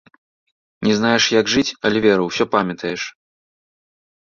[0.87, 3.01] Не знаеш, як жыць, але, веру, усё памятаеш.